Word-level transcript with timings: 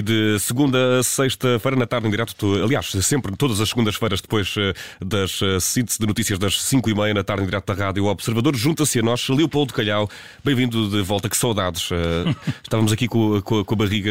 E 0.00 0.02
de 0.02 0.38
segunda 0.38 1.00
a 1.00 1.02
sexta-feira, 1.02 1.76
na 1.76 1.86
tarde, 1.86 2.08
em 2.08 2.10
direto, 2.10 2.54
aliás, 2.64 2.90
sempre, 3.02 3.36
todas 3.36 3.60
as 3.60 3.68
segundas-feiras, 3.68 4.22
depois 4.22 4.54
eh, 4.56 4.72
das 4.98 5.42
eh, 5.42 5.60
síntese 5.60 5.98
de 5.98 6.06
notícias 6.06 6.38
das 6.38 6.62
5 6.62 6.88
e 6.88 6.94
meia, 6.94 7.12
na 7.12 7.22
tarde, 7.22 7.42
em 7.42 7.46
direto 7.46 7.66
da 7.66 7.84
Rádio 7.84 8.06
Observador, 8.06 8.56
junta-se 8.56 8.98
a 8.98 9.02
nós 9.02 9.28
Leopoldo 9.28 9.74
Calhau. 9.74 10.08
Bem-vindo 10.42 10.88
de 10.88 11.02
volta, 11.02 11.28
que 11.28 11.36
saudades. 11.36 11.90
Eh, 11.92 12.34
estávamos 12.64 12.92
aqui 12.92 13.06
com, 13.08 13.42
com, 13.42 13.62
com 13.62 13.74
a 13.74 13.76
barriga 13.76 14.10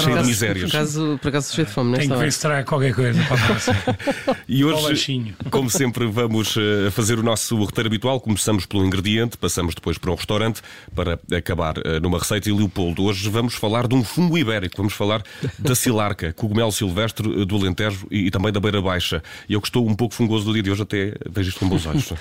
cheia 0.00 0.18
de 0.18 0.28
misérias. 0.28 0.70
Por 0.70 0.76
acaso, 0.76 1.18
por 1.20 1.28
acaso 1.28 1.54
cheio 1.56 1.66
de 1.66 1.72
fome, 1.72 1.98
Tem 1.98 2.08
que 2.08 2.16
ver 2.16 2.32
se 2.32 2.40
terá 2.40 2.62
qualquer 2.62 2.94
coisa 2.94 3.20
para 3.24 4.36
E 4.48 4.64
hoje, 4.64 5.34
como 5.50 5.68
sempre, 5.68 6.06
vamos 6.06 6.54
fazer 6.92 7.18
o 7.18 7.22
nosso 7.24 7.56
roteiro 7.56 7.88
habitual. 7.88 8.20
Começamos 8.20 8.64
pelo 8.64 8.86
ingrediente, 8.86 9.36
passamos 9.36 9.74
depois 9.74 9.98
para 9.98 10.12
um 10.12 10.14
restaurante 10.14 10.62
para 10.94 11.18
acabar 11.36 11.74
numa 12.00 12.20
receita. 12.20 12.48
E 12.48 12.52
Leopoldo, 12.52 13.02
hoje 13.02 13.28
vamos 13.28 13.54
falar 13.54 13.88
de 13.88 13.96
um 13.96 14.04
fungo 14.04 14.38
ibérico. 14.38 14.67
Vamos 14.76 14.92
falar 14.92 15.22
da 15.58 15.74
silarca, 15.74 16.32
cogumelo 16.36 16.72
silvestre 16.72 17.44
do 17.44 17.56
Alentejo 17.56 18.06
e, 18.10 18.30
também 18.30 18.52
da 18.52 18.60
Beira 18.60 18.80
Baixa. 18.80 19.22
E 19.48 19.54
eu 19.54 19.60
que 19.60 19.68
estou 19.68 19.86
um 19.86 19.94
pouco 19.94 20.14
fungoso 20.14 20.44
do 20.44 20.52
dia 20.52 20.62
de 20.62 20.70
hoje, 20.70 20.82
até 20.82 21.14
vejo 21.28 21.48
isto 21.48 21.60
com 21.60 21.68
bons 21.68 21.86
olhos. 21.86 22.12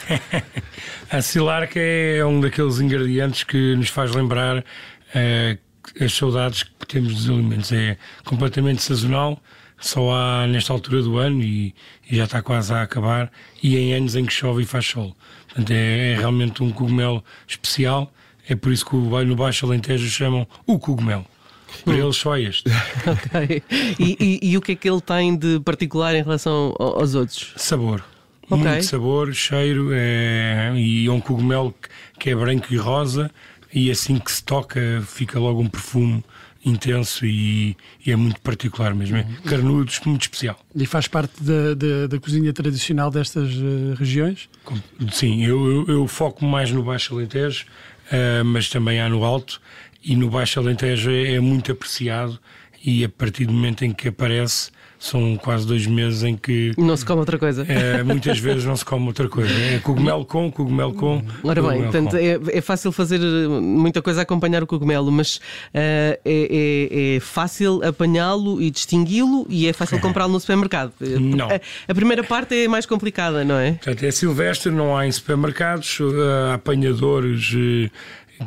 a 1.10 1.22
silarca 1.22 1.80
é 1.80 2.26
um 2.26 2.40
daqueles 2.40 2.80
ingredientes 2.80 3.44
que 3.44 3.76
nos 3.76 3.90
faz 3.90 4.14
lembrar 4.14 4.60
uh, 4.60 6.04
as 6.04 6.14
saudades 6.14 6.64
que 6.64 6.88
temos 6.88 7.14
dos 7.14 7.30
alimentos. 7.30 7.72
É 7.72 7.98
completamente 8.23 8.82
sazonal, 8.82 9.42
só 9.80 10.12
há 10.12 10.48
nesta 10.48 10.73
altura 10.73 11.02
do 11.02 11.18
ano 11.18 11.42
e, 11.42 11.73
e, 12.09 12.16
já 12.16 12.26
está 12.26 12.42
quase 12.42 12.73
a 12.73 12.82
acabar, 12.82 13.32
e 13.62 13.78
em 13.78 13.94
anos 13.94 14.16
em 14.16 14.26
que 14.26 14.34
chove 14.34 14.64
e 14.64 14.66
faz 14.66 14.86
sol. 14.86 15.16
Portanto, 15.48 15.72
é, 15.72 16.14
é 16.14 16.16
realmente 16.16 16.64
um 16.64 16.72
cogumelo 16.72 17.23
especial. 17.48 18.12
É 18.50 18.56
por 18.56 18.72
isso 18.72 18.86
que 18.86 18.95
no 18.95 19.36
Baixo 19.36 19.66
Alentejo 19.66 20.08
chamam 20.09 20.48
o 20.66 20.80
cogumelo. 20.80 21.26
Para 21.84 21.96
eles 21.96 22.16
só 22.16 22.36
é 22.36 22.44
este. 22.44 22.70
ok. 23.06 23.64
E, 24.00 24.18
e, 24.20 24.52
e, 24.52 24.58
o 24.58 24.62
que 24.62 24.73
é 24.73 24.76
que 24.76 24.90
ele 24.90 25.02
tem 25.02 25.36
de 25.36 25.60
particular 25.60 26.16
em 26.16 26.23
relação 26.23 26.76
aos 26.78 27.16
outros? 27.16 27.54
Sabor. 27.58 28.04
Okay. 28.50 28.64
Muito 28.64 28.86
sabor, 28.86 29.34
cheiro 29.34 29.90
é, 29.92 30.72
e 30.76 31.06
é 31.06 31.12
um 31.12 31.20
cogumelo 31.20 31.76
que 32.18 32.30
é 32.30 32.36
branco 32.36 32.73
e 32.73 32.78
rosa 32.78 33.30
e 33.73 33.92
assim 33.92 34.18
que 34.18 34.32
se 34.32 34.42
toca 34.42 35.04
fica 35.06 35.38
logo 35.38 35.62
um 35.62 35.68
perfume 35.68 36.23
intenso 36.66 37.26
e, 37.26 37.76
e, 38.06 38.12
é 38.12 38.16
muito 38.16 38.40
particular 38.42 38.94
mesmo. 38.94 39.18
É 39.18 39.22
uhum. 39.22 39.36
carnudo, 39.45 39.92
muito 40.06 40.23
especial. 40.23 40.60
E 40.76 40.86
faz 40.86 41.08
parte 41.08 41.42
da, 41.42 41.73
da, 41.73 42.08
da 42.08 42.20
cozinha 42.20 42.52
tradicional 42.54 43.10
destas 43.10 43.54
uh, 43.56 43.94
regiões? 43.98 44.50
Sim, 45.12 45.45
eu, 45.45 45.66
eu, 45.66 45.88
eu, 45.88 46.08
foco 46.08 46.45
mais 46.45 46.72
no 46.72 46.84
Baixo 46.84 47.14
Alentejo, 47.14 47.66
uh, 48.12 48.44
mas 48.45 48.70
também 48.70 49.00
há 49.00 49.10
no 49.10 49.23
Alto 49.23 49.62
e 50.03 50.16
no 50.16 50.30
Baixo 50.30 50.59
Alentejo 50.59 51.12
é, 51.12 51.34
é 51.34 51.40
muito 51.40 51.72
apreciado 51.72 52.40
e 52.84 53.03
a 53.03 53.09
partir 53.09 53.45
do 53.45 53.53
momento 53.53 53.84
em 53.84 53.92
que 53.92 54.08
aparece 54.08 54.72
são 55.00 55.38
quase 55.38 55.66
dois 55.66 55.86
meses 55.86 56.23
em 56.23 56.36
que 56.36 56.73
não 56.78 56.95
se 56.98 57.06
come 57.06 57.20
outra 57.20 57.38
coisa. 57.38 57.66
É, 57.67 58.02
muitas 58.04 58.39
vezes 58.39 58.66
não 58.66 58.76
se 58.76 58.84
come 58.84 59.06
outra 59.08 59.30
coisa. 59.30 59.54
É 59.54 59.80
cogumelo 59.80 60.26
com, 60.26 60.52
cogumelo 60.52 60.94
com. 60.94 61.22
Ora 61.44 61.62
bem, 61.62 61.84
portanto, 61.84 62.16
é, 62.16 62.39
é, 62.58 62.62
fácil 62.62 62.92
fazer 62.92 63.20
muita 63.20 64.02
coisa 64.02 64.22
acompanhar 64.22 64.64
o 64.64 64.67
cogumelo, 64.67 65.12
mas 65.12 65.36
uh, 65.36 65.39
é, 65.73 66.20
é, 66.26 67.16
é, 67.16 67.20
fácil 67.20 67.82
apanhá-lo 67.84 68.61
e 68.61 68.72
distingui-lo 68.72 69.45
e 69.50 69.67
é 69.67 69.73
fácil 69.73 70.00
comprá-lo 70.02 70.34
no 70.34 70.39
supermercado. 70.39 70.94
Não. 71.00 71.48
A, 71.48 71.59
a, 71.88 71.94
primeira 71.94 72.23
parte 72.23 72.56
é 72.56 72.67
mais 72.67 72.86
complicada, 72.86 73.45
não 73.45 73.56
é? 73.56 73.73
Portanto, 73.73 74.04
é 74.04 74.11
silvestre, 74.11 74.72
não 74.72 74.98
há 74.98 75.06
em 75.06 75.11
supermercados, 75.11 76.00
apanhadores. 76.54 77.54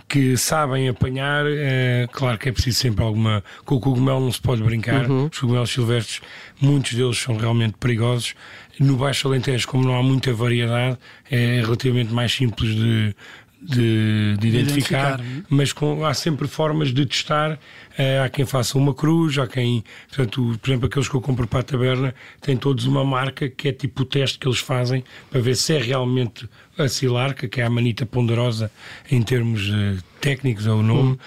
Que 0.08 0.36
sabem 0.36 0.88
apanhar. 0.88 1.44
É, 1.48 2.06
claro 2.12 2.38
que 2.38 2.48
é 2.48 2.52
preciso 2.52 2.78
sempre 2.78 3.05
alguma. 3.05 3.42
Com 3.64 3.77
o 3.77 3.80
cogumelo 3.80 4.20
não 4.20 4.33
se 4.33 4.41
pode 4.41 4.62
brincar. 4.62 5.08
Uhum. 5.08 5.28
Os 5.30 5.39
cogumelos 5.39 5.70
silvestres, 5.70 6.20
muitos 6.61 6.95
deles 6.95 7.18
são 7.18 7.36
realmente 7.36 7.74
perigosos. 7.78 8.34
No 8.79 8.96
Baixo 8.96 9.29
Alentejo, 9.29 9.68
como 9.68 9.84
não 9.84 9.98
há 9.98 10.02
muita 10.02 10.33
variedade, 10.33 10.96
é 11.30 11.61
relativamente 11.61 12.12
mais 12.12 12.33
simples 12.33 12.74
de, 12.74 13.14
de, 13.61 14.37
de 14.39 14.48
identificar, 14.48 15.21
identificar, 15.21 15.47
mas 15.48 15.73
com, 15.73 16.05
há 16.05 16.15
sempre 16.15 16.48
formas 16.48 16.93
de 16.93 17.05
testar. 17.05 17.53
Uh, 17.53 18.25
há 18.25 18.29
quem 18.29 18.47
faça 18.47 18.79
uma 18.79 18.95
cruz, 18.95 19.39
há 19.39 19.47
quem, 19.47 19.85
portanto, 20.09 20.59
por 20.61 20.71
exemplo, 20.71 20.87
aqueles 20.87 21.09
que 21.09 21.15
eu 21.15 21.21
compro 21.21 21.47
para 21.47 21.61
a 21.61 21.63
taberna 21.63 22.15
têm 22.41 22.57
todos 22.57 22.87
uma 22.87 23.05
marca 23.05 23.48
que 23.48 23.69
é 23.69 23.73
tipo 23.73 24.03
o 24.03 24.05
teste 24.07 24.39
que 24.39 24.48
eles 24.48 24.59
fazem 24.59 25.05
para 25.31 25.41
ver 25.41 25.55
se 25.55 25.75
é 25.75 25.79
realmente 25.79 26.48
a 26.79 26.89
silarca, 26.89 27.47
que 27.47 27.61
é 27.61 27.65
a 27.65 27.71
manita 27.71 28.07
ponderosa 28.07 28.71
em 29.11 29.21
termos 29.23 29.69
uh, 29.69 30.03
técnicos 30.21 30.67
ou 30.67 30.83
nome. 30.83 31.19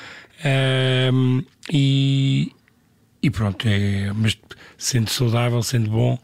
Hum. 0.43 1.39
Uh, 1.39 1.45
e, 1.71 2.51
e 3.21 3.29
pronto, 3.29 3.67
é, 3.67 4.11
mas 4.13 4.37
sendo 4.77 5.09
saudável, 5.09 5.61
sendo 5.61 5.91
bom, 5.91 6.17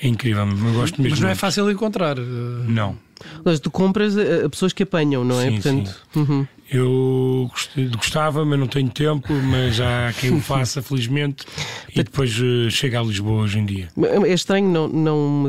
é 0.00 0.06
incrível. 0.06 0.46
Eu 0.46 0.72
gosto 0.74 1.02
mesmo. 1.02 1.10
Mas 1.10 1.20
não 1.20 1.28
é 1.28 1.34
fácil 1.34 1.70
encontrar. 1.70 2.16
Não. 2.16 2.96
Mas 3.44 3.60
tu 3.60 3.70
compras 3.70 4.16
a 4.16 4.48
pessoas 4.48 4.72
que 4.72 4.82
apanham, 4.82 5.24
não 5.24 5.40
é? 5.40 5.46
Sim, 5.46 5.52
Portanto, 5.52 6.00
sim. 6.12 6.20
Uhum. 6.20 6.46
Eu 6.70 7.50
gostava, 7.96 8.44
mas 8.44 8.58
não 8.58 8.66
tenho 8.66 8.90
tempo, 8.90 9.32
mas 9.32 9.76
já 9.76 10.08
há 10.08 10.12
quem 10.12 10.34
o 10.34 10.40
faça, 10.40 10.82
felizmente, 10.82 11.46
e 11.94 12.02
depois 12.02 12.38
uh, 12.38 12.70
chega 12.70 13.00
a 13.00 13.02
Lisboa 13.02 13.44
hoje 13.44 13.58
em 13.58 13.64
dia. 13.64 13.88
É 14.26 14.32
estranho 14.34 14.68
não, 14.68 14.86
não, 14.86 15.44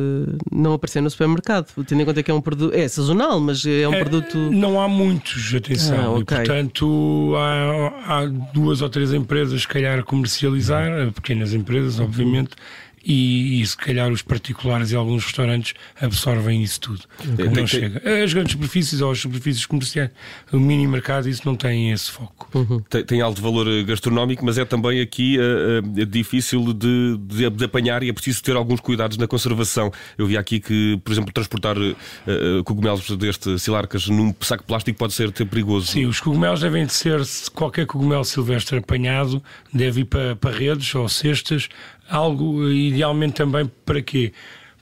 não 0.50 0.74
aparecer 0.74 1.02
no 1.02 1.09
supermercado, 1.09 1.68
tendo 1.85 2.02
em 2.02 2.06
conta 2.06 2.24
que 2.24 2.31
é 2.31 2.34
um 2.34 2.40
produto. 2.40 2.74
É 2.74 2.88
sazonal, 2.88 3.38
mas 3.41 3.66
é 3.66 3.85
um 3.85 3.94
é, 3.94 4.00
produto. 4.00 4.38
Não 4.38 4.79
há 4.79 4.88
muitos, 4.88 5.53
atenção. 5.53 6.16
Ah, 6.16 6.19
okay. 6.19 6.38
E, 6.38 6.40
portanto, 6.40 7.34
há, 7.35 8.19
há, 8.19 8.25
duas 8.53 8.81
ou 8.81 8.88
três 8.88 9.13
empresas, 9.13 9.63
se 9.63 9.68
calhar, 9.68 10.00
a 10.00 10.03
comercializar, 10.03 11.12
pequenas 11.12 11.53
empresas, 11.53 12.00
obviamente. 12.00 12.52
Uhum 12.52 12.88
e, 13.03 13.61
e, 13.61 13.65
se 13.65 13.75
calhar 13.75 14.11
os 14.11 14.21
particulares 14.21 14.91
e 14.91 14.95
alguns 14.95 15.23
restaurantes 15.23 15.73
absorvem 15.99 16.61
isso 16.63 16.79
tudo. 16.79 17.01
Não 17.37 17.51
tem, 17.51 17.67
chega. 17.67 18.01
As 18.23 18.33
grandes 18.33 18.53
superfícies 18.53 19.01
ou 19.01 19.11
as 19.11 19.19
superfícies 19.19 19.65
comerciais, 19.65 20.11
o 20.51 20.59
mini 20.59 20.87
mercado, 20.87 21.27
isso 21.29 21.41
não 21.45 21.55
tem 21.55 21.91
esse 21.91 22.11
foco. 22.11 22.49
Uhum. 22.53 22.79
Tem, 22.89 23.03
tem, 23.03 23.21
alto 23.21 23.41
valor 23.41 23.67
eh, 23.67 23.83
gastronómico, 23.83 24.45
mas 24.45 24.57
é 24.57 24.65
também 24.65 25.01
aqui 25.01 25.37
uh, 25.37 26.01
uh, 26.01 26.05
difícil 26.05 26.73
de, 26.73 27.17
de, 27.17 27.49
de, 27.49 27.65
apanhar 27.65 28.03
e 28.03 28.09
é 28.09 28.13
preciso 28.13 28.43
ter 28.43 28.55
alguns 28.55 28.79
cuidados 28.79 29.17
na 29.17 29.27
conservação. 29.27 29.91
Eu 30.17 30.25
vi 30.27 30.37
aqui 30.37 30.59
que, 30.59 30.99
por 31.03 31.11
exemplo, 31.11 31.33
transportar 31.33 31.77
uh, 31.77 32.63
cogumelos 32.63 33.09
deste 33.17 33.57
silarcas 33.59 34.07
num 34.07 34.33
saco 34.41 34.63
plástico 34.63 34.97
pode 34.97 35.13
ser 35.13 35.31
perigoso. 35.31 35.87
Sim, 35.87 36.05
os 36.05 36.19
cogumelos 36.19 36.61
devem 36.61 36.85
de 36.85 36.93
ser, 36.93 37.21
qualquer 37.53 37.85
cogumelo 37.85 38.25
silvestre 38.25 38.77
apanhado, 38.77 39.41
deve 39.73 40.01
ir 40.01 40.05
para, 40.05 40.35
para 40.35 40.55
redes 40.55 40.93
ou 40.95 41.07
cestas 41.07 41.69
algo 42.09 42.70
idealmente 42.70 43.34
também 43.34 43.70
para 43.86 44.02
quê? 44.02 44.34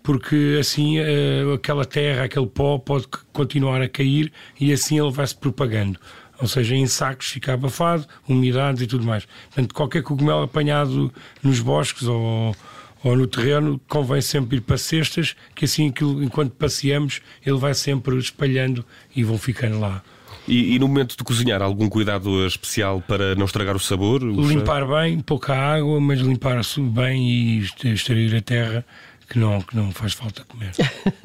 Porque 0.02 0.58
assim 0.60 1.00
uh, 1.00 1.54
aquela 1.54 1.84
terra, 1.86 2.24
aquele 2.24 2.48
pó 2.48 2.78
pode 2.78 3.08
continuar 3.34 3.82
a 3.82 3.90
cair 3.90 4.32
e 4.60 4.72
assim 4.72 5.00
ele 5.00 5.12
vai 5.12 5.28
se 5.28 5.36
propagando. 5.36 6.00
Ou 6.40 6.48
seja, 6.48 6.76
em 6.76 6.86
sacos 6.86 7.28
fica 7.28 7.54
abafado, 7.54 8.06
umidades 8.28 8.82
e 8.82 8.88
tudo 8.88 9.06
mais. 9.06 9.26
Portanto, 9.26 9.74
qualquer 9.74 10.04
cogumelo 10.04 10.44
apanhado 10.44 11.12
nos 11.42 11.60
bosques 11.60 12.04
ou, 12.04 12.56
ou 13.04 13.16
no 13.16 13.26
terreno, 13.26 13.82
convém 13.88 14.22
sempre 14.22 14.58
ir 14.58 14.62
para 14.62 14.78
cestas, 14.78 15.36
que 15.56 15.66
assim, 15.66 15.92
enquanto 16.22 16.52
passeamos, 16.52 17.22
ele 17.46 17.58
vai 17.58 17.74
sempre 17.74 18.16
espalhando 18.18 18.86
e 19.16 19.24
vão 19.24 19.38
ficando 19.38 19.80
lá. 19.80 20.04
E, 20.48 20.76
e, 20.76 20.80
no 20.80 20.88
momento 20.88 21.18
de 21.18 21.24
cozinhar, 21.24 21.62
algum 21.62 21.90
cuidado 21.90 22.46
especial 22.48 23.04
para 23.06 23.36
não 23.36 23.46
estragar 23.46 23.76
o 23.76 23.80
sabor? 23.80 24.24
O 24.24 24.48
limpar 24.48 24.88
bem, 24.88 25.20
pouca 25.20 25.54
água, 25.54 26.00
mas 26.00 26.20
limpar 26.20 26.62
bem 26.94 27.30
e 27.30 27.60
extrair 27.84 28.34
a 28.36 28.42
terra 28.42 28.86
que 29.30 29.38
não, 29.38 29.62
que 29.62 29.76
não 29.76 29.92
faz 29.92 30.14
falta 30.14 30.46
comer. 30.46 30.72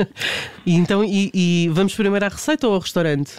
e 0.67 0.75
então, 0.75 1.05
e, 1.05 1.31
e, 1.33 1.69
vamos 1.69 1.95
primeiro 1.95 2.25
à 2.25 2.29
receita 2.29 2.67
ou 2.67 2.75
ao 2.75 2.81
restaurante? 2.81 3.37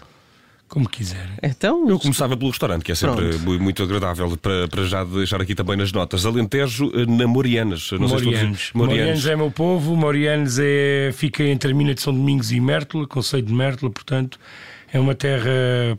Como 0.74 0.90
quiser. 0.90 1.30
Então, 1.44 1.88
eu 1.88 2.00
começava 2.00 2.36
pelo 2.36 2.50
restaurante, 2.50 2.82
que 2.82 2.92
é 2.92 2.96
sempre 2.96 3.38
Pronto. 3.38 3.62
muito 3.62 3.84
agradável, 3.84 4.36
para, 4.36 4.68
para 4.68 4.84
já 4.86 5.04
deixar 5.04 5.40
aqui 5.40 5.54
também 5.54 5.78
nas 5.78 5.92
notas. 5.92 6.26
Alentejo 6.26 6.92
eh, 6.96 7.06
na 7.06 7.28
Morianas. 7.28 7.92
Não 7.92 8.00
Morianos. 8.08 8.24
Morianos. 8.24 8.72
Morianos 8.74 9.28
é 9.28 9.36
meu 9.36 9.52
povo, 9.52 9.96
Morianos 9.96 10.58
é, 10.58 11.12
fica 11.14 11.44
entre 11.44 11.72
a 11.72 11.76
mina 11.76 11.94
de 11.94 12.02
São 12.02 12.12
Domingos 12.12 12.52
e 12.52 12.60
Mértola, 12.60 13.06
Conselho 13.06 13.44
de 13.44 13.54
Mértola, 13.54 13.92
portanto 13.92 14.40
é 14.92 15.00
uma 15.00 15.14
terra 15.14 15.52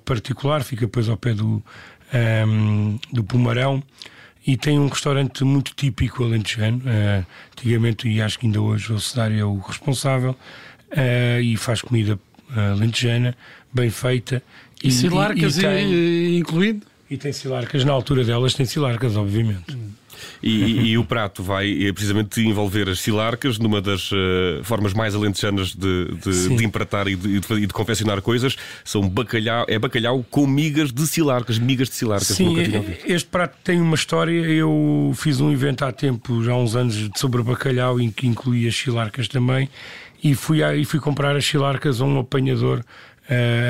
particular, 0.05 0.65
fica 0.65 0.87
depois 0.87 1.09
ao 1.09 1.17
pé 1.17 1.35
do, 1.35 1.47
um, 1.47 1.63
ehm, 2.13 2.99
do 3.13 3.23
Pumarão 3.23 3.81
e 4.45 4.57
tem 4.57 4.77
um 4.77 4.89
restaurante 4.89 5.45
muito 5.45 5.73
típico 5.77 6.25
alentejano. 6.25 6.79
Uh, 6.79 7.25
antigamente, 7.53 8.09
e 8.09 8.21
acho 8.21 8.41
que 8.41 8.47
ainda 8.47 8.61
hoje, 8.61 8.93
o 8.93 8.99
Cesário 8.99 9.39
é 9.39 9.45
o 9.45 9.57
responsável 9.59 10.33
uh, 10.33 11.41
e 11.41 11.57
faz 11.57 11.81
comida 11.81 12.19
alentejana, 12.55 13.37
bem 13.73 13.91
feita. 13.91 14.43
E, 14.83 14.89
e 14.89 14.91
silarcas 14.91 15.57
e, 15.57 15.61
e 15.61 15.63
tem... 15.63 16.39
incluído? 16.39 16.87
e 17.15 17.17
tem 17.17 17.33
silarcas, 17.33 17.85
na 17.85 17.93
altura 17.93 18.25
delas 18.25 18.55
tem 18.55 18.67
silarcas, 18.67 19.17
obviamente. 19.17 19.77
E, 20.43 20.51
e, 20.51 20.87
e, 20.91 20.99
o 20.99 21.05
prato 21.05 21.43
vai 21.43 21.87
é, 21.87 21.93
precisamente 21.93 22.41
envolver 22.41 22.89
as 22.89 23.01
silarcas 23.01 23.59
numa 23.59 23.81
das 23.81 24.11
uh, 24.13 24.63
formas 24.63 24.95
mais 24.95 25.15
alentejanas 25.15 25.75
de, 25.75 26.07
de, 26.23 26.57
de 26.57 26.65
empratar 26.65 27.09
e 27.09 27.17
de, 27.17 27.41
de, 27.41 27.67
de, 27.67 27.73
confeccionar 27.73 28.23
coisas. 28.23 28.57
São 28.85 29.09
bacalhau, 29.09 29.67
é 29.69 29.79
bacalhau 29.79 30.25
com 30.31 30.47
migas 30.47 30.93
de 30.93 31.07
silarcas, 31.07 31.59
migas 31.59 31.89
de 31.89 31.95
silarcas. 31.95 32.29
Sim, 32.29 32.57
este 33.07 33.29
prato 33.29 33.57
tem 33.65 33.81
uma 33.81 33.97
história. 33.97 34.33
Eu 34.33 35.13
fiz 35.17 35.41
um 35.41 35.53
evento 35.53 35.85
há 35.85 35.93
tempo, 35.93 36.43
já 36.43 36.53
há 36.53 36.59
uns 36.59 36.77
anos, 36.77 37.11
sobre 37.17 37.43
bacalhau, 37.43 38.01
em 38.01 38.11
que 38.11 38.27
incluía 38.27 38.69
as 38.69 38.77
silarcas 38.77 39.29
também. 39.29 39.69
E 40.25 40.35
fui, 40.35 40.65
a, 40.65 40.75
e 40.75 40.87
fui 40.87 40.99
comprar 40.99 41.37
as 41.37 41.45
silarcas 41.45 42.01
a 42.01 42.05
um 42.05 42.19
apanhador 42.19 42.83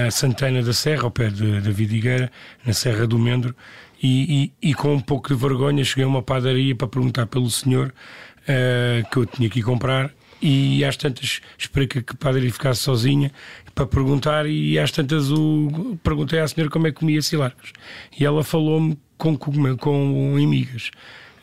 a 0.07 0.11
Santana 0.11 0.63
da 0.63 0.73
Serra, 0.73 1.05
ao 1.05 1.11
pé 1.11 1.31
da 1.31 1.71
Vidigueira, 1.71 2.31
na 2.65 2.73
Serra 2.73 3.07
do 3.07 3.19
Mendro, 3.19 3.55
e, 4.03 4.53
e, 4.63 4.71
e, 4.71 4.75
com 4.75 4.95
um 4.95 5.01
pouco 5.01 5.29
de 5.29 5.35
vergonha 5.35 5.85
cheguei 5.85 6.05
a 6.05 6.09
uma 6.09 6.23
padaria 6.23 6.75
para 6.75 6.89
perguntar 6.89 7.27
pelo 7.27 7.49
senhor 7.49 7.95
uh, 8.43 9.11
que 9.11 9.17
eu 9.17 9.25
tinha 9.25 9.49
que 9.49 9.63
comprar. 9.63 10.11
E 10.43 10.85
às 10.85 10.97
tantas 10.97 11.41
esperei 11.57 11.87
que 11.87 12.01
a 12.01 12.15
padaria 12.19 12.53
ficasse 12.53 12.83
sozinha 12.83 13.33
para 13.75 13.87
perguntar, 13.87 14.47
e 14.47 14.79
às 14.79 14.91
tantas 14.91 15.31
o, 15.31 15.99
perguntei 16.03 16.39
à 16.39 16.47
senhora 16.47 16.71
como 16.71 16.87
é 16.87 16.93
que 16.93 16.99
comia 16.99 17.23
silarcos. 17.23 17.73
E 18.19 18.27
ela 18.27 18.45
falou-me 18.45 18.99
com, 19.17 19.37
com, 19.39 19.77
com 19.79 20.37
amigas. 20.37 20.91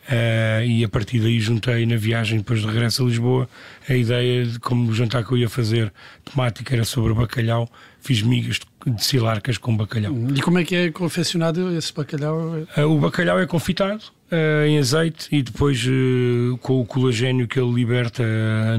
Uh, 0.09 0.65
e 0.65 0.83
a 0.83 0.89
partir 0.89 1.19
daí 1.19 1.39
juntei 1.39 1.85
na 1.85 1.95
viagem 1.95 2.39
depois 2.39 2.59
de 2.59 2.65
regresso 2.65 3.03
a 3.03 3.05
Lisboa 3.05 3.49
a 3.87 3.93
ideia 3.93 4.45
de 4.45 4.59
como 4.59 4.89
o 4.89 4.93
jantar 4.95 5.23
que 5.23 5.31
eu 5.31 5.37
ia 5.37 5.47
fazer 5.47 5.93
temática 6.25 6.73
era 6.73 6.83
sobre 6.83 7.13
bacalhau, 7.13 7.69
fiz 8.01 8.21
migas 8.21 8.59
de 8.85 9.03
silarcas 9.03 9.57
com 9.57 9.77
bacalhau. 9.77 10.13
E 10.35 10.41
como 10.41 10.57
é 10.59 10.63
que 10.63 10.75
é 10.75 10.91
confeccionado 10.91 11.75
esse 11.77 11.93
bacalhau? 11.93 12.65
Uh, 12.77 12.81
o 12.87 12.99
bacalhau 12.99 13.39
é 13.39 13.45
confitado 13.45 14.03
uh, 14.31 14.65
em 14.65 14.79
azeite 14.79 15.27
e 15.31 15.43
depois 15.43 15.85
com 16.61 16.81
o 16.81 16.85
colagênio 16.85 17.47
que 17.47 17.59
ele 17.59 17.71
liberta 17.71 18.23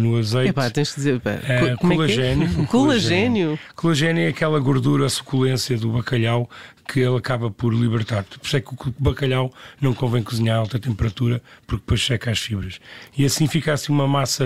no 0.01 0.19
azeite. 0.19 0.51
Epá, 0.51 0.69
tens 0.71 0.89
de 0.89 0.95
dizer, 0.97 1.21
pá, 1.21 1.39
colagênio, 1.81 2.49
é 2.59 2.63
é? 2.63 2.67
colagênio. 2.67 3.59
Colagênio 3.77 4.25
é 4.25 4.29
aquela 4.29 4.59
gordura, 4.59 5.07
a 5.07 5.09
suculência 5.09 5.79
do 5.79 5.91
bacalhau 5.91 6.51
que 6.89 7.01
ele 7.01 7.17
acaba 7.17 7.51
por 7.51 7.73
libertar. 7.73 8.25
Por 8.25 8.45
isso 8.45 8.57
é 8.57 8.61
que 8.61 8.75
o 8.75 8.95
bacalhau 8.99 9.53
não 9.81 9.95
convém 9.95 10.23
cozinhar 10.23 10.57
a 10.57 10.61
alta 10.61 10.79
temperatura, 10.79 11.41
porque 11.67 11.81
depois 11.81 12.05
seca 12.05 12.31
as 12.31 12.41
fibras. 12.41 12.81
E 13.17 13.25
assim 13.25 13.47
fica 13.47 13.73
assim 13.73 13.93
uma 13.93 14.09
massa, 14.09 14.45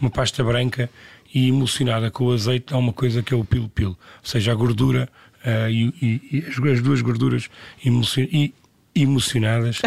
uma 0.00 0.10
pasta 0.10 0.42
branca 0.42 0.90
e 1.32 1.48
emulsionada 1.48 2.10
com 2.10 2.24
o 2.24 2.32
azeite, 2.32 2.72
há 2.72 2.76
uma 2.76 2.92
coisa 2.92 3.22
que 3.22 3.34
é 3.34 3.36
o 3.36 3.44
pilo-pilo. 3.44 3.90
Ou 3.90 4.28
seja, 4.28 4.52
a 4.52 4.54
gordura 4.54 5.08
uh, 5.44 5.70
e, 5.70 5.94
e, 6.00 6.38
e, 6.38 6.70
as 6.70 6.80
duas 6.80 7.00
gorduras 7.00 7.48
emulsion, 7.84 8.24
e, 8.24 8.54
emulsionadas, 8.94 9.80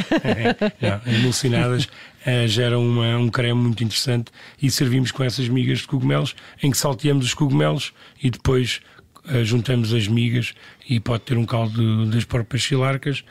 emulsionadas 1.05 1.85
uh, 1.85 2.47
geram 2.47 2.85
uma, 2.85 3.17
um 3.17 3.29
creme 3.29 3.59
muito 3.59 3.83
interessante 3.83 4.31
e 4.61 4.69
servimos 4.71 5.11
com 5.11 5.23
essas 5.23 5.49
migas 5.49 5.79
de 5.79 5.87
cogumelos, 5.87 6.35
em 6.61 6.71
que 6.71 6.77
salteamos 6.77 7.25
os 7.25 7.33
cogumelos 7.33 7.93
e 8.21 8.29
depois 8.29 8.79
uh, 9.25 9.43
juntamos 9.43 9.93
as 9.93 10.07
migas 10.07 10.53
e 10.87 10.99
pode 10.99 11.23
ter 11.23 11.37
um 11.37 11.45
caldo 11.45 12.05
das 12.05 12.23
próprias 12.23 12.63
silarcas. 12.63 13.23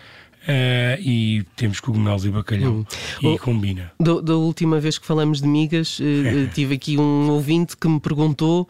Uh, 0.42 0.96
e 1.00 1.44
temos 1.54 1.80
cogumelos 1.80 2.24
e 2.24 2.30
bacalhau 2.30 2.72
hum. 2.72 2.84
e 3.22 3.26
o, 3.26 3.38
combina. 3.38 3.92
Da, 4.00 4.22
da, 4.22 4.36
última 4.36 4.80
vez 4.80 4.96
que 4.96 5.06
falamos 5.06 5.42
de 5.42 5.46
migas, 5.46 5.98
uh, 6.00 6.48
tive 6.54 6.76
aqui 6.76 6.96
um 6.96 7.28
ouvinte 7.28 7.76
que 7.76 7.86
me 7.86 8.00
perguntou: 8.00 8.66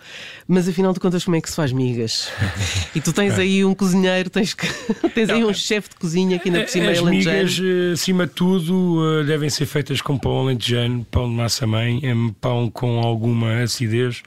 mas 0.49 0.69
afinal 0.69 0.93
de 0.93 0.99
contas, 0.99 1.25
como 1.25 1.37
é 1.37 1.41
que 1.41 1.49
se 1.49 1.55
faz 1.55 1.71
migas? 1.71 2.29
e 2.93 3.01
tu 3.01 3.13
tens 3.13 3.39
aí 3.39 3.65
um 3.65 3.73
cozinheiro, 3.73 4.29
tens, 4.29 4.53
que, 4.53 4.67
tens 5.15 5.31
aí 5.31 5.45
um 5.45 5.55
chefe 5.55 5.91
de 5.91 5.95
cozinha 5.95 6.37
aqui 6.37 6.51
na 6.51 6.61
por 6.61 6.69
cima 6.69 6.91
As 6.91 6.99
é 6.99 7.03
migas, 7.03 7.61
acima 7.93 8.27
de 8.27 8.33
tudo, 8.33 9.25
devem 9.25 9.49
ser 9.49 9.67
feitas 9.67 10.01
com 10.01 10.19
pão 10.19 10.41
alentejano, 10.41 11.07
pão 11.09 11.29
de 11.29 11.37
massa-mãe, 11.37 12.01
é 12.03 12.13
pão 12.41 12.69
com 12.69 12.99
alguma 12.99 13.63
acidez. 13.63 14.25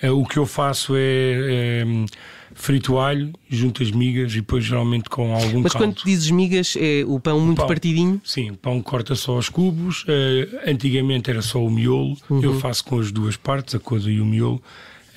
o 0.00 0.24
que 0.24 0.36
eu 0.36 0.46
faço 0.46 0.94
é, 0.94 1.00
é 1.00 1.84
frito 2.54 2.98
alho, 2.98 3.32
junto 3.48 3.82
as 3.82 3.90
migas 3.90 4.32
e 4.32 4.36
depois 4.36 4.64
geralmente 4.64 5.10
com 5.10 5.34
algum 5.34 5.60
Mas 5.60 5.72
caldo. 5.72 5.88
quando 5.88 6.04
dizes 6.04 6.30
migas, 6.30 6.76
é 6.78 7.04
o 7.06 7.18
pão 7.20 7.40
muito 7.40 7.58
pão, 7.58 7.66
partidinho? 7.66 8.20
Sim, 8.24 8.52
o 8.52 8.56
pão 8.56 8.80
corta 8.80 9.14
só 9.14 9.32
aos 9.32 9.48
cubos. 9.48 10.04
Uh, 10.04 10.70
antigamente 10.70 11.30
era 11.30 11.42
só 11.42 11.62
o 11.62 11.70
miolo. 11.70 12.16
Uhum. 12.30 12.42
Eu 12.42 12.58
faço 12.60 12.84
com 12.84 12.98
as 12.98 13.12
duas 13.12 13.36
partes, 13.36 13.74
a 13.74 13.78
coisa 13.78 14.10
e 14.10 14.20
o 14.20 14.24
miolo. 14.24 14.62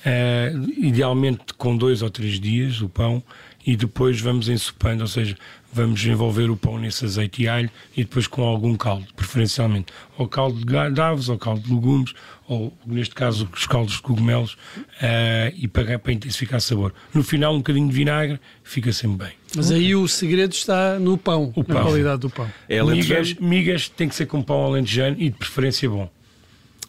Uh, 0.04 0.70
idealmente 0.76 1.54
com 1.56 1.76
dois 1.76 2.02
ou 2.02 2.10
três 2.10 2.38
dias 2.38 2.80
o 2.80 2.88
pão 2.88 3.22
e 3.66 3.76
depois 3.76 4.20
vamos 4.20 4.48
ensopando, 4.48 5.02
ou 5.02 5.08
seja, 5.08 5.36
vamos 5.72 6.04
envolver 6.04 6.50
o 6.50 6.56
pão 6.56 6.78
nesse 6.78 7.04
azeite 7.04 7.42
e 7.42 7.48
alho 7.48 7.70
e 7.96 8.02
depois 8.02 8.26
com 8.26 8.42
algum 8.42 8.74
caldo, 8.76 9.06
preferencialmente, 9.14 9.92
ou 10.16 10.26
caldo 10.26 10.64
de 10.64 11.00
aves, 11.00 11.28
ou 11.28 11.38
caldo 11.38 11.60
de 11.60 11.72
legumes, 11.72 12.14
ou 12.48 12.72
neste 12.86 13.14
caso 13.14 13.48
os 13.54 13.66
caldos 13.66 13.94
de 13.94 14.02
cogumelos, 14.02 14.54
uh, 14.54 15.54
e 15.54 15.68
para, 15.68 15.98
para 15.98 16.12
intensificar 16.12 16.60
sabor. 16.60 16.94
No 17.12 17.22
final, 17.22 17.54
um 17.54 17.58
bocadinho 17.58 17.88
de 17.88 17.94
vinagre, 17.94 18.40
fica 18.64 18.92
sempre 18.92 19.26
bem. 19.26 19.32
Mas 19.54 19.70
aí 19.70 19.94
o 19.94 20.08
segredo 20.08 20.52
está 20.52 20.98
no 20.98 21.16
pão, 21.16 21.52
o 21.54 21.64
pão. 21.64 21.76
na 21.76 21.82
qualidade 21.82 22.20
do 22.20 22.30
pão. 22.30 22.50
É 22.68 22.82
migas, 22.82 23.34
migas 23.34 23.88
tem 23.88 24.08
que 24.08 24.14
ser 24.14 24.26
com 24.26 24.42
pão 24.42 24.64
alentejano 24.64 25.16
e 25.18 25.30
de 25.30 25.36
preferência 25.36 25.88
bom. 25.88 26.10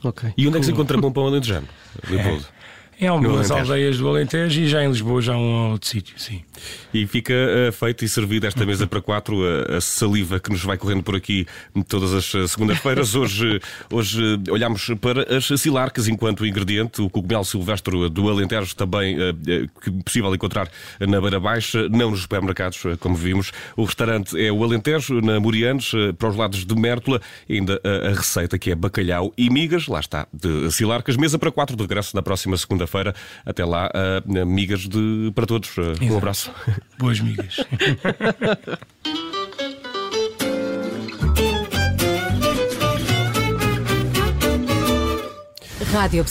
Okay. 0.02 0.34
E 0.38 0.48
onde 0.48 0.58
é 0.58 0.60
que 0.60 0.66
se 0.66 0.72
encontra 0.72 0.98
bom 0.98 1.12
pão 1.12 1.28
alentejano? 1.28 1.68
Leopoldo? 2.10 2.46
É. 2.56 2.59
Em 3.02 3.08
algumas 3.08 3.50
aldeias 3.50 3.98
do 3.98 4.10
Alentejo 4.10 4.60
e 4.60 4.68
já 4.68 4.84
em 4.84 4.90
Lisboa 4.90 5.22
já 5.22 5.34
um 5.34 5.72
outro 5.72 5.88
sítio, 5.88 6.20
sim. 6.20 6.42
E 6.94 7.08
fica 7.08 7.34
uh, 7.34 7.72
feito 7.72 8.04
e 8.04 8.10
servido 8.10 8.46
esta 8.46 8.66
mesa 8.66 8.86
para 8.86 9.02
quatro, 9.02 9.42
a, 9.42 9.78
a, 9.78 9.82
saliva 9.82 10.38
que 10.38 10.50
nos 10.50 10.62
vai 10.62 10.78
correndo 10.78 11.02
por 11.02 11.16
aqui 11.16 11.48
todas 11.88 12.14
as 12.14 12.36
eh, 12.36 12.46
segundas-feiras. 12.46 13.16
Hoje, 13.16 13.62
hoje 13.90 14.22
uh, 14.22 14.52
olhamos 14.52 14.86
para 15.00 15.38
as 15.38 15.46
silarcas 15.62 16.10
enquanto 16.10 16.46
ingrediente, 16.46 17.02
o 17.02 17.10
cogumelo 17.10 17.46
silvestre 17.46 18.10
do 18.10 18.30
Alentejo 18.30 18.76
também 18.76 19.16
uh, 19.16 19.34
que 19.82 19.92
possível 20.04 20.36
encontrar 20.36 20.70
na 21.00 21.22
Beira 21.22 21.40
Baixa, 21.40 21.88
não 21.88 22.12
nos 22.12 22.24
supermercados, 22.24 22.84
como 23.00 23.16
vimos. 23.16 23.54
O 23.78 23.86
restaurante 23.86 24.38
é 24.38 24.52
o 24.52 24.62
Alentejo, 24.62 25.22
na 25.22 25.40
Morianes, 25.40 25.92
para 26.18 26.28
os 26.28 26.36
lados 26.36 26.66
de 26.66 26.76
Mértola, 26.76 27.22
ainda 27.50 27.80
a, 27.82 28.10
a 28.10 28.14
receita 28.14 28.60
que 28.60 28.72
é 28.72 28.76
bacalhau 28.76 29.34
e 29.38 29.50
migas, 29.50 29.88
lá 29.88 30.02
está, 30.02 30.28
de 30.34 30.70
silarcas. 30.74 31.16
Mesa 31.16 31.40
para 31.40 31.50
quatro 31.50 31.78
de 31.78 31.84
regresso 31.84 32.14
na 32.14 32.22
próxima 32.22 32.58
segunda 32.58 32.89
feira 32.90 33.14
Até 33.46 33.64
lá, 33.64 33.90
uh, 33.90 34.46
migas 34.46 34.82
de, 34.82 35.32
para 35.34 35.46
todos. 35.46 35.70
Uh, 35.78 35.94
um 36.02 36.18
abraço. 36.18 36.52
Boas 36.98 37.20
migas. 37.20 37.58
Rádio 45.92 46.24